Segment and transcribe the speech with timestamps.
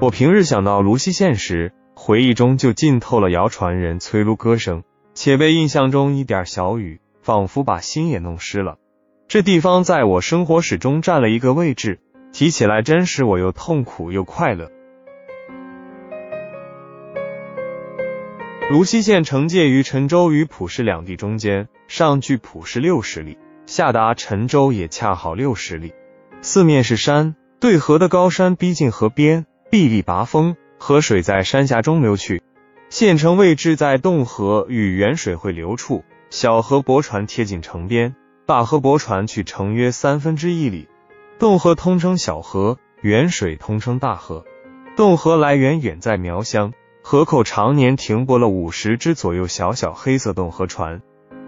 [0.00, 8.78] 我平日想到泸溪县时，回忆中就浸透了谣传人催撸歌声，且被印象中一点小雨，仿佛把心也弄湿了。
[9.28, 12.00] 这地方在我生活史中占了一个位置，
[12.32, 14.70] 提起来真使我又痛苦又快乐。
[18.70, 23.36] 泸溪县城介于陈州与普氏两地中间，上距普氏六十里，
[23.66, 25.92] 下达陈州也恰好六十里。
[26.40, 32.42] 四面是山，对河的高山逼近河边，壁立拔峰，河水在山峡中流去。
[32.88, 40.88] 县城位置在洞河与沅水汇流处，小河泊船贴近城边，大河泊船去城约三分之一里。
[41.38, 44.44] 洞河通称小河，沅水通称大河。
[44.96, 46.72] 洞河来源远在苗乡。
[47.02, 51.00] 河口常年停泊了五十只左右小小黑色洞河船，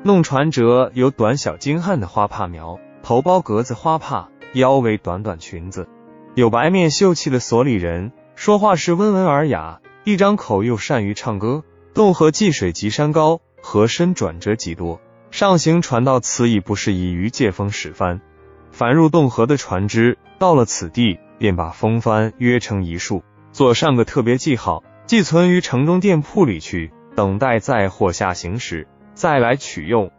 [0.05, 5.89] 弄船者有短小精悍的花帕苗，头包格子花帕，腰围短短裙子；
[6.35, 11.63] 有白面秀气的所里人，说话是温文尔雅，一张口又善于唱歌。
[11.93, 14.99] 洞河济水及山高，河深转折极多，
[15.31, 18.23] 上行船到此已不适宜于借风使帆。
[18.71, 24.83] 凡入洞河的船只，到了此地，便把风帆约成一束，做上个特别记号。
[25.05, 30.11] 寄存于城中店铺里去，等待载货下行时再来取用。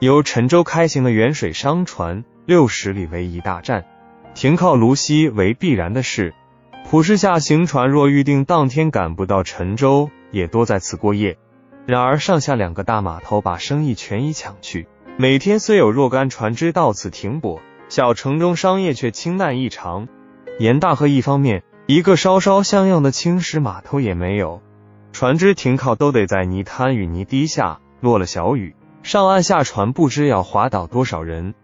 [0.00, 3.86] 由陈州开行的远水商船六十里为一大站，
[4.34, 6.34] 停靠泸溪为必然的事。
[6.88, 11.38] 普氏下行船若预定当天赶不到陈州，也多在此过夜。
[11.86, 20.08] 然而上下两个大码头把生意全已抢去，每天虽有若干船只到此停泊，小城中商业却清淡异常。
[20.58, 21.62] 沿大河一方面。
[21.86, 24.62] 一个稍稍像样的青石码头也没有，
[25.12, 27.80] 船只停靠都得在泥滩与泥堤下。
[28.00, 31.54] 落了小雨，上岸下船不知要滑倒多少人。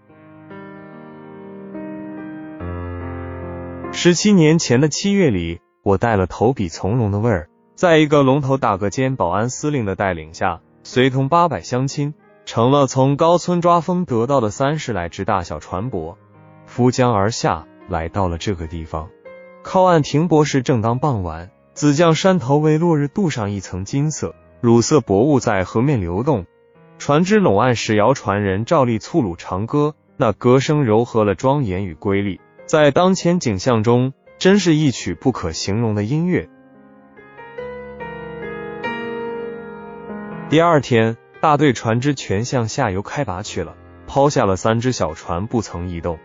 [4.01, 12.15] 十七年前的七月里，我带了投笔从戎的味儿，在一个龙头大哥兼保安司令的带领下，随同八百乡亲，
[12.45, 16.15] 乘了从高村抓风得到的三十来只大小船舶，
[16.65, 19.09] 浮江而下，来到了这个地方。
[19.65, 26.47] 靠岸停泊时，正当傍晚，紫江山头为落日镀上一层金色，乳色薄雾在河面流动。
[27.01, 36.51] 船只拢岸时，摇船人照例簇鲁长歌，那歌声柔和了庄严与瑰丽，在当前景象中，真是一曲不可形容的音乐。
[40.51, 43.75] 第二天，大队船只全向下游开拔去了，
[44.07, 46.19] 抛下了三只小船，不曾移动。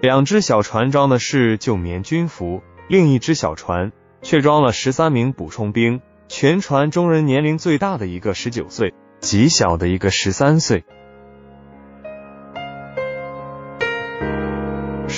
[0.00, 2.62] 两只小船装的是旧棉军服。
[2.86, 3.90] 另一只小船
[4.22, 10.84] 却装了十三名补充兵，全船中人年龄最大的一个十九岁，极小的一个十三岁。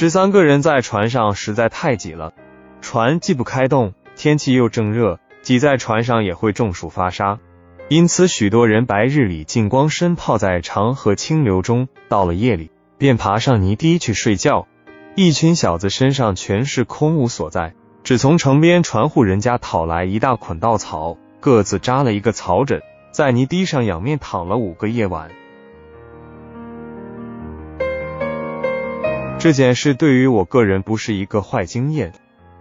[0.01, 2.33] 十三个人在船上实在太挤了，
[2.81, 7.39] 船既不开动，天气又正热，挤在船上也会中暑发烧。
[7.91, 14.67] 因此，许多人白日里尽光身泡在长河清流中，到了夜里便爬上泥堤去睡觉。
[15.17, 22.81] 一群小子身上全是空无所在，只从城边船户人家讨来一大捆稻草，各自扎了一个草枕，
[23.13, 25.31] 在泥堤上仰面躺了五个夜晚。
[29.41, 32.13] 这件事对于我个人不是一个坏经验。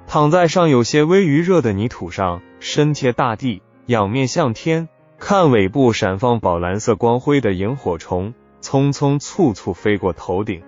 [0.08, 4.88] 躺在上有些微余热的泥土上，身贴大地，仰面向天，
[5.20, 10.64] 看尾部闪放宝蓝色光辉的萤火虫，匆匆簇簇飞过头顶。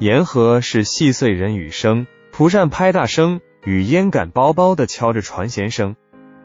[0.00, 5.96] 沿河是细碎人语声，蒲扇拍打声与烟杆包包的敲着船舷声。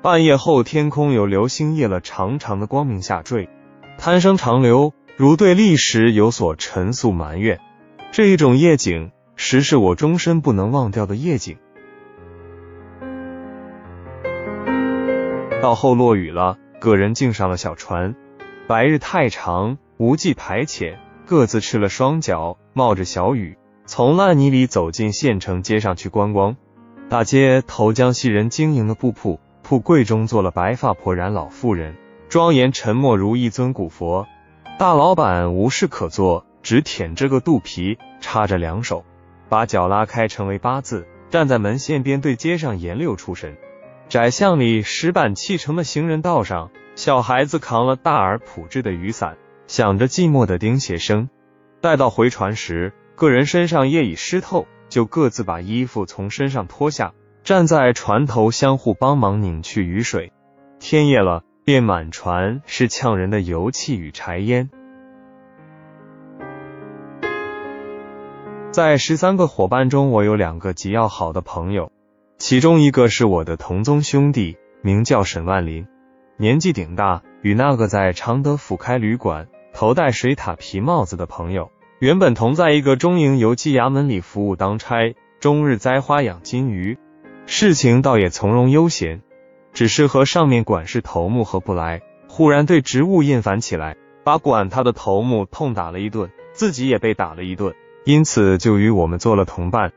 [0.01, 3.49] 半夜后，天空有流星夜了长长的光明下坠，
[3.97, 7.59] 滩声长流，如对历史有所陈诉埋怨。
[8.11, 11.57] 这一种夜景，实是我终身不能忘掉的夜景。
[15.61, 18.15] 到后落雨了，个人竟上了小船。
[18.67, 20.97] 白日太长，无计排遣。
[21.27, 26.55] 各自赤了双脚，冒着小雨，从烂泥里走进县城街上去观光。
[27.09, 31.95] 大街头江西人经营的布铺，铺柜中坐了白发婆然老妇人，
[32.27, 34.25] 庄严沉默如一尊古佛。
[34.79, 39.05] 大老板无事可做，只舔着个肚皮，插着两手，
[39.49, 43.57] 把脚拉开成为八字，站在门线边对街上研溜出神。
[44.07, 49.37] 窄巷里石板砌成的行人道上，小孩子扛了大而朴质的雨伞。
[49.67, 51.29] 想着寂寞的钉鞋声，
[51.79, 57.13] 待到回船时，个人身上夜已湿透，就各自把衣服从身上脱下，
[57.43, 60.33] 站在船头相互帮忙拧去雨水。
[60.79, 64.71] 天夜了，便满船是呛人的油气与柴烟。
[68.71, 71.91] 在十三个伙伴中，我有两个极要好的朋友，
[72.37, 75.87] 其中一个是我的同宗兄弟，名叫沈万林，
[76.37, 86.99] 年纪顶大，与那个在常德府开旅馆、头戴水獭皮帽子的朋友，原本同在一个中营邮寄衙门里服务当差，终日栽花养金鱼，
[87.47, 89.23] 事情倒也从容悠闲。
[89.73, 97.73] 只是和上面管事头目合不来，忽然对职务厌烦起来，把管他的头目痛打了一顿，自己也被打了一顿，
[98.09, 99.91] 因此就与我们做了同伴。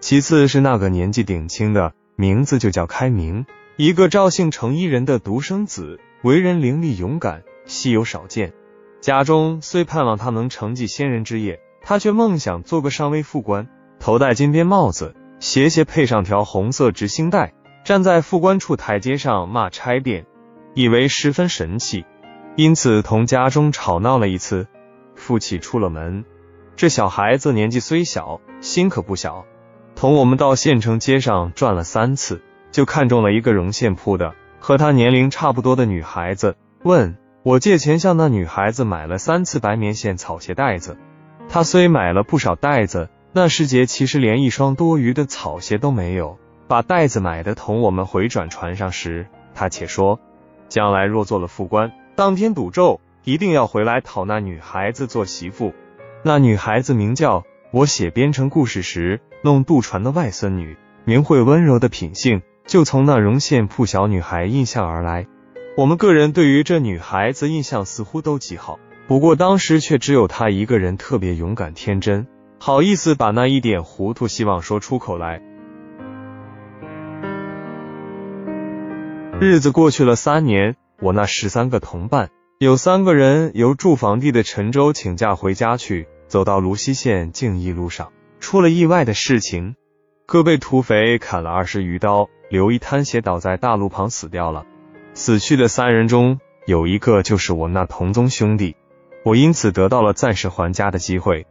[0.00, 3.44] 其次是那个年纪顶轻的，名字就叫开明，
[3.76, 8.54] 一个赵姓程一人的独生子，为人伶俐勇敢，稀有少见。
[9.02, 13.68] 家中虽盼望他能承继先人之业，他却梦想做个上尉副官，
[14.00, 17.52] 头戴金边帽子，鞋鞋配上条红色直星带。
[17.84, 20.24] 站在副官处台阶上骂差便，
[20.72, 22.06] 以为十分神气，
[22.56, 24.66] 因此同家中吵闹了一次。
[25.16, 26.24] 父亲出了门，
[26.78, 29.44] 这小孩子年纪虽小，心可不小。
[29.96, 32.40] 同我们到县城街上转了三次，
[32.70, 36.54] 就看中了一个绒线铺的和他年龄差不多的女孩子，
[36.84, 40.96] 问我借钱向那女孩子买了三次白棉线草鞋带子。
[41.48, 46.38] 他虽买了不少带子，那时节其实连一双多余的草鞋都没有。
[46.68, 50.20] 把袋子买的同我们回转船上时，他且说，
[50.68, 55.72] 将来若做了副官，当天赌咒，一定要回来讨那女孩子做媳妇。
[56.28, 60.76] 那女孩子名叫我写编成故事时弄渡船的外孙女，
[61.06, 65.26] 明慧温柔的品性，就从那绒线铺小女孩印象而来。
[65.74, 72.26] 我们个人对于这女孩子印象似乎都极好，不过当时却只有她一个人特别勇敢天真，
[72.58, 75.40] 好意思把那一点糊涂希望说出口来。
[79.40, 82.28] 日子过去了三年，我那十三个同伴
[82.58, 89.74] 有三个人由驻房地的陈州请假回家去，走到泸溪县静义路上，出了意外的事情，
[90.26, 94.66] 各被土匪砍了二十余刀，留一滩血倒在大路旁死掉了。
[95.14, 98.76] 死去的三人中有一个就是我那同宗兄弟，
[99.24, 101.46] 我因此得到了暂时还家的机会。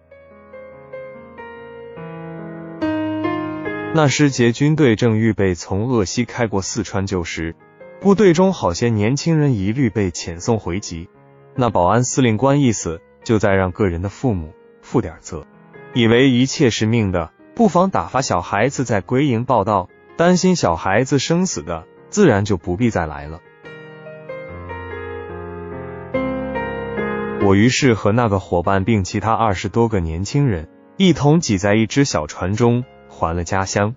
[3.95, 7.55] 那时节军队正预备从鄂西开过四川旧时。
[7.99, 11.09] 部队中好些年轻人一律被遣送回籍，
[11.55, 14.53] 那保安司令官一死就在让个人的父母
[14.87, 15.45] 负点责，
[15.93, 23.41] 以为一切是命的，不妨打发小孩子在归营报道，担心小孩子生死的，自然就不必再来了。
[27.41, 33.93] 我于是和那个伙伴并其他二十多个年轻人一同挤在一只小船中，还了家乡。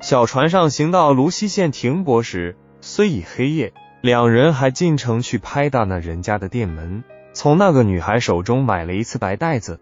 [0.00, 2.56] 小船上行到泸溪县停泊时。
[2.80, 7.04] 虽已黑夜，两人还进城去拍打那人家的店门，
[7.34, 9.80] 从那个女孩手中买了一次白袋子。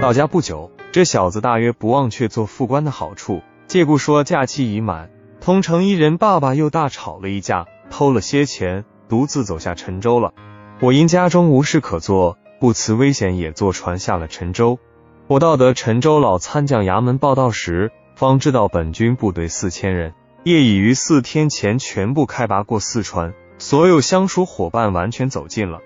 [0.00, 5.10] 到家不久，这小子大约不忘却做副官的好处，借故说假期已满，
[5.42, 10.32] 同城一人爸爸又大吵了一架，偷了些钱，独自走下沉舟了。
[10.80, 14.78] 我因家中无事可做，不辞危险也坐船下了沉舟。
[15.26, 17.92] 我到得沉舟老参将衙门报道时。
[18.14, 20.14] 方知道本军部队四千人，
[20.44, 25.80] 业已于四天前全部开拔过四川，所有相熟伙伴完全走尽了。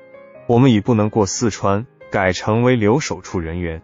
[0.46, 3.82] 我们已不能过四川，改成为留守处人员。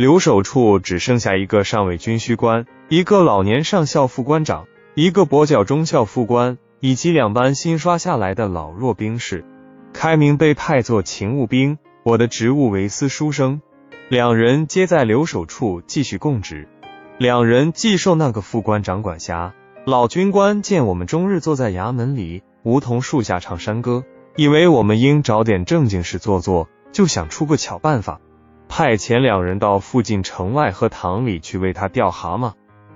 [0.00, 9.44] 留守处只剩下一个上尉军需官，一个老年上校副官长，一个跛脚中校副官，以及两班新刷下来的老弱兵士。
[9.92, 13.60] 开明被派做勤务兵，我的职务为司书生，
[14.08, 16.66] 两人皆在留守处继续供职。
[17.18, 19.52] 两人既受那个副官长管辖，
[19.84, 28.18] 老军官见我们终日坐在衙门里梧桐树下唱山歌，以为我们应找点正经事做做，就想出个巧办法，
[28.72, 32.52] 派遣两人到附近城外荷塘里去为他钓蛤蟆。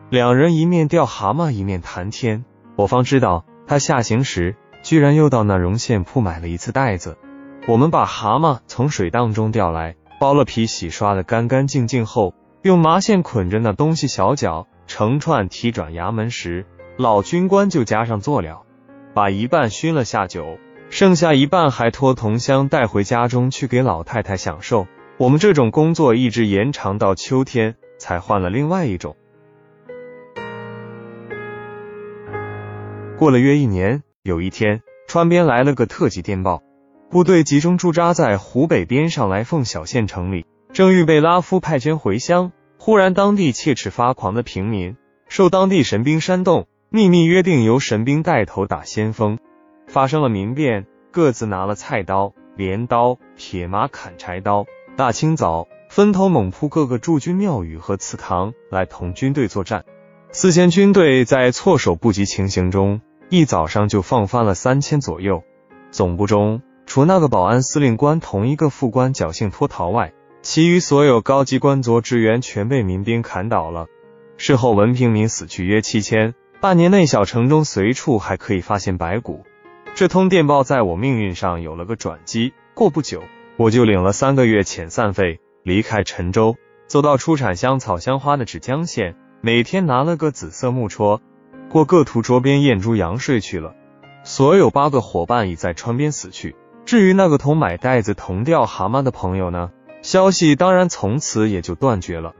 [0.08, 2.44] 两人一面钓蛤蟆，一面谈天，
[2.76, 4.54] 我方知道他下行时
[4.84, 7.18] 居然又到那绒线铺买了一次袋子。
[7.66, 12.34] 我们把蛤蟆从水荡中钓来，剥了皮，洗刷的干干净净后。
[12.62, 16.64] 用麻线捆着那东西小脚，成串提转衙门时，
[16.96, 18.62] 老军官就加上做了，
[19.12, 24.86] 把一半熏了下酒，剩下一半还托同乡带回家中去给老太太享受。
[25.16, 29.16] 我们这种工作一直延长到秋天，才换了另外一种。
[33.16, 36.64] 过了约一年，有一天，川边来了个特级电报，
[37.10, 40.46] 部队集中驻扎在湖北边上来凤小县城里。
[40.72, 44.96] 正预备拉夫派捐回乡，忽然当地切齿发狂的平民
[45.28, 49.38] 受当地神兵煽动，秘密约定由神兵带头打先锋，
[49.86, 54.66] 发生了民变，各自拿了菜刀、镰刀、铁马、砍柴刀。
[54.96, 59.84] 大清早，分头猛扑各个驻军庙宇和祠堂来同军队作战。
[60.30, 65.42] 四千军队在措手不及情形中，一早上就放翻了三千左右。
[65.90, 73.86] 总部中，除那个保安司令官同一个副官侥幸脱逃外，其余所有高级官佐职员全被民兵砍倒了。
[74.36, 76.34] 事后，文平民死去约七千。
[76.60, 79.42] 半年内，小城中随处还可以发现白骨。
[79.96, 82.52] 这通电报在我命运上有了个转机。
[82.74, 83.22] 过不久，
[83.56, 86.56] 我就领了三个月遣散费，离开陈州，
[86.88, 91.22] 走到出产香草香花的芷江县，每天拿了个紫色木戳，
[91.70, 93.74] 过各图桌边验猪羊睡去了。
[94.24, 96.56] 所有八个伙伴已在川边死去。
[96.84, 99.70] 至于那个同买袋子同钓蛤蟆的朋友呢？
[100.02, 102.34] 消息当然从此也就断绝了。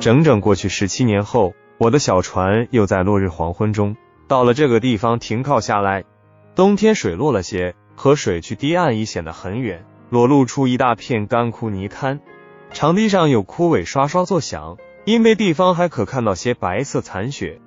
[0.00, 3.96] 整整过去十七年后，我的小船又在落日黄昏中
[4.26, 6.04] 到了这个地方停靠下来。
[6.60, 12.20] 冬天水落了些，河水去堤岸已显得很远，裸露出一大片干枯泥滩。
[12.70, 14.76] 长堤上有枯萎刷刷作响，
[15.06, 17.62] 因为地方还可看到些白色残雪。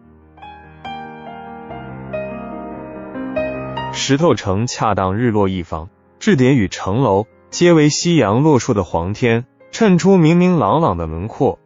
[3.93, 11.57] 石头城恰当日落一方，雉点与城楼皆为夕阳落处的黄天，衬出明明朗朗的轮廓。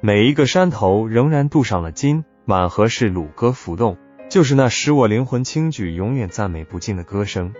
[0.00, 3.98] 每一个山头仍然镀上了金，满河是橹歌浮动。
[4.28, 7.54] 就是那使我灵魂轻举、永远赞美不尽的歌声。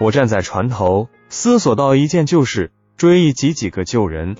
[0.00, 4.36] 我站在船头，思索到一件旧事，追忆几几个旧人。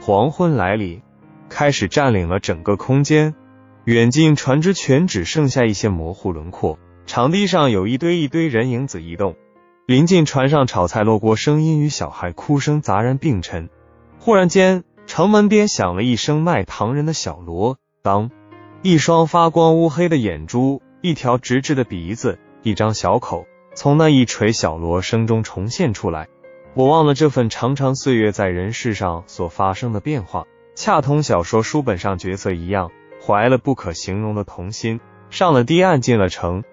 [0.00, 1.02] 黄昏来临，
[1.48, 3.34] 开始占领了整个空间。
[3.84, 6.78] 远近船只全只剩下一些模糊轮廓。
[7.06, 9.34] 长堤上有一堆一堆人影子移动。
[9.86, 13.70] 临近船上炒菜落锅声音与小孩哭声杂然并陈。
[14.18, 18.30] 忽然间，城门边响了一声卖糖人的小锣，当，
[18.82, 20.82] 一双发光乌黑的眼珠。
[21.00, 26.28] 一条直直的鼻子，一张小口，从那一锤小锣声中重现出来。
[26.74, 32.90] 我忘了这份长长岁月在人世上所发生的变化，恰同小说书本上角色一样，
[33.24, 35.00] 怀了不可形容的童心。
[35.30, 36.64] 上了堤岸，进了城，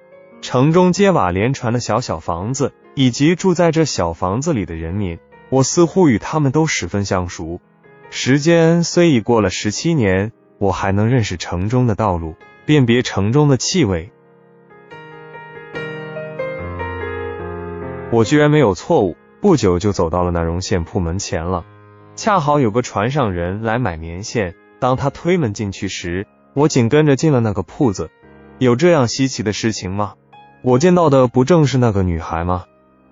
[0.42, 7.62] 城中街瓦连船的小小房子，以及住在这小房子里的人民，我似乎与他们都十分相熟。
[8.10, 14.12] 时间虽已过了十七年，我还能认识城中的道路，辨别城中的气味。
[18.16, 21.66] 我居然没有错误，不久就走到了那绒线铺门前了。
[22.16, 28.10] 恰好有个船上人来买棉线，当他推门进去时，我紧跟着进了那个铺子。
[28.58, 30.14] 有这样稀奇的事情吗？
[30.62, 32.64] 我见到的不正是那个女孩吗？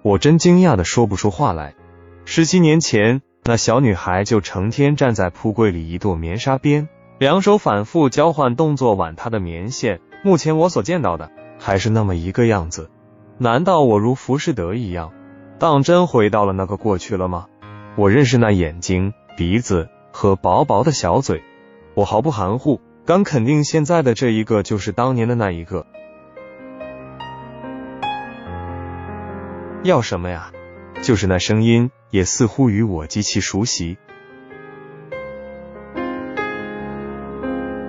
[0.04, 1.76] 我真惊讶的说不出话来。
[2.24, 10.00] 十七年前，那小女孩就成天站在铺柜里一垛棉纱边，两手反复交换动作挽她的棉线。
[10.24, 11.30] 目前我所见到的，
[11.60, 12.90] 还是那么一个样子。
[13.44, 15.12] 难道我如浮士德一样，
[15.60, 17.48] 当真回到了那个过去了吗？
[17.98, 21.44] 我认识那眼睛、鼻子和薄薄的小嘴，
[21.94, 25.86] 我毫不含糊，敢肯定现在的这一个就是当年的那一个。
[29.84, 30.54] 要什么呀？
[31.02, 33.98] 就是那声音，也似乎与我极其熟悉。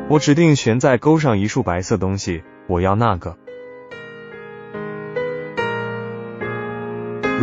[0.09, 3.39] 我指定悬在钩上一束白色东西，我要那个。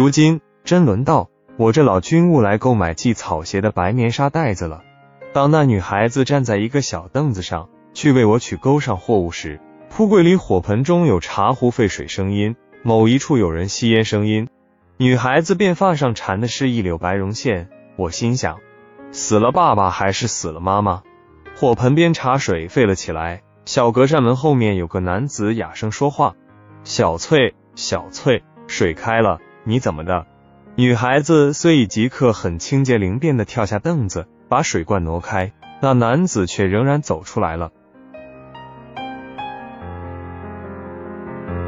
[0.01, 4.81] 如今真轮到我这老军务来购买系草鞋的白棉纱袋子了。
[5.31, 9.60] 当那女孩子站在一个小凳子上去为我取钩上货物时，
[9.91, 14.50] 铺柜里火盆中有茶壶沸水声音，某一处有人吸烟声音。
[14.98, 17.70] 女孩子辫发上缠的是一绺白绒线。
[17.96, 18.58] 我心想，
[19.12, 21.03] 死了爸爸还是死了妈妈？
[21.55, 26.34] 火盆边茶水沸了起来，小隔扇门后面有个男子哑声说话
[26.84, 30.25] ：“小翠，小翠，水开了。”你怎么的？
[30.75, 35.51] 女孩子虽已即刻很清洁灵便的跳下凳子，把水罐挪开，
[35.82, 37.72] 那男子却仍然走出来了。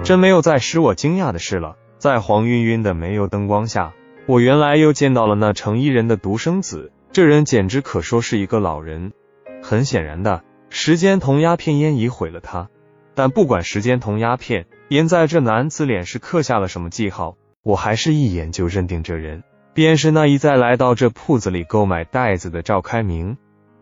[0.03, 3.93] 真没有再使我惊讶的事了，在黄晕晕的煤油灯光下，
[4.25, 6.91] 我原来又见到了那成衣人的独生子。
[7.11, 9.13] 这人简直可说是一个老人。
[9.61, 12.69] 很显然的，时间同鸦片烟已毁了他。
[13.15, 17.37] 但不管时间同鸦片烟在这男子脸是刻下了什么记号。
[17.63, 19.43] 我还是一眼就认定这人
[19.73, 23.37] 便是那一再来到这铺子里购买袋子的赵开明。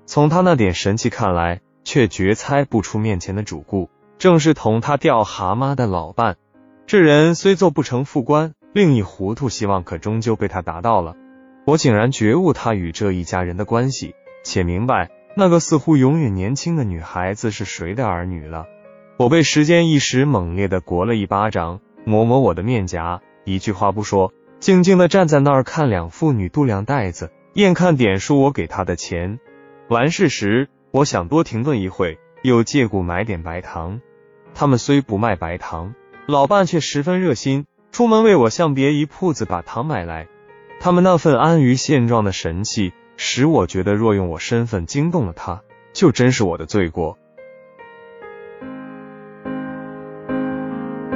[0.05, 6.37] 从他那点神气看来，却绝猜不出面前的主顾正是同他钓蛤蟆的老伴。
[6.85, 11.15] 这人虽做不成副官，另一糊涂希望可终究被他达到了。
[11.65, 18.67] 我竟然觉悟他与这一家人的关系，且明白那个似乎永远年轻的女孩子是谁的儿女了。
[19.17, 23.21] 我被时间一时猛烈的掴了一巴掌，抹抹我的面颊。
[23.43, 29.39] 一句话不说，静静的站在那儿看两妇女度量袋子，眼看点数我给他的钱。
[29.87, 33.99] 完事时，我想多停顿一会，又借故买点白糖。
[34.53, 35.95] 他们虽不卖白糖，
[36.27, 40.27] 老伴却十分热心，出门为我向别一铺子把糖买来。
[40.79, 45.61] 他们那份安于现状的神气，使我觉得若用我身份惊动了他，
[45.93, 47.17] 就真是我的罪过。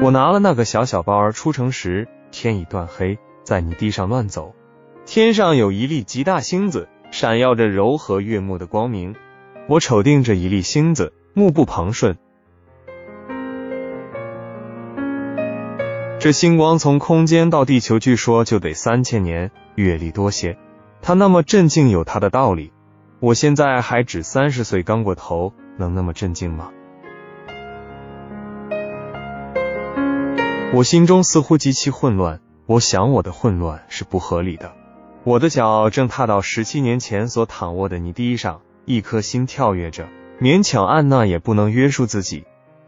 [0.01, 4.53] 我拿了那个小小包儿出城时，天已断黑，在泥地上乱走。
[5.05, 9.15] 天上有一粒极大星子，闪耀着柔和悦目的光明。
[9.69, 12.17] 我瞅定这一粒星子，目不旁顺。
[16.19, 20.57] 这星光从空间到地球，据说就得三千年，阅历多些。
[21.01, 22.73] 它那么镇静，有它的道理。
[23.21, 26.73] 我现在还只三十岁，刚过头，能那么镇静吗？
[30.75, 34.73] 我心中似乎极其混乱，我想我的混乱是不合理的。
[35.23, 40.09] 我的脚正踏到十七年前所躺卧的泥地上，一颗心跳跃着，
[40.41, 42.43] 勉强按捺也不能约束自己。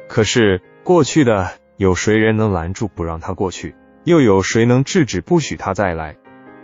[0.10, 3.74] 可是过去的，有谁人能拦住不让他过去？
[4.04, 6.18] 又有谁能制止不许他再来？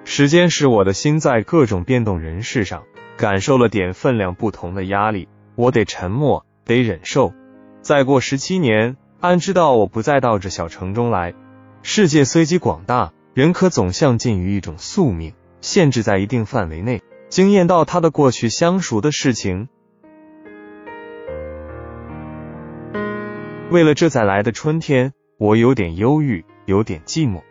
[0.03, 2.83] 时间使我的心在各种变动人事上
[3.15, 7.31] 感受了点分量不同的压力，我得沉默，得忍受。
[7.81, 8.97] 再过十七年。
[9.23, 11.33] 安知道我不再到这小城中来。
[11.81, 19.69] 世界虽极广大，人可总向近于一种宿命，限制在一定范围内，惊艳到他的过去相熟的事情。
[23.69, 27.43] 为了这再来的春天，我有点忧郁，有点寂寞。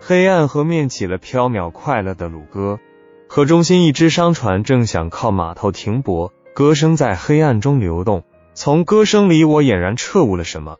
[0.00, 2.80] 黑暗河面起了飘渺快乐的鲁歌，
[3.28, 8.24] 河中心一只商船正想靠码头停泊，歌声在黑暗中流动。
[8.54, 10.78] 从歌声里，我俨然彻悟了什么。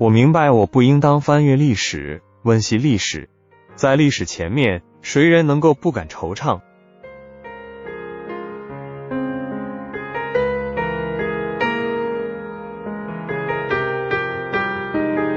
[0.00, 3.28] 我明白，我不应当翻阅历史，温习历史。
[3.74, 6.60] 在历史前面，谁人能够不敢惆怅？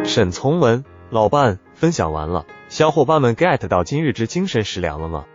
[0.04, 5.26] 沈从文，老伴，分享完了，小伙伴们 get 到今日之精神食粮了吗？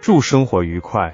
[0.00, 1.12] 祝生活愉快！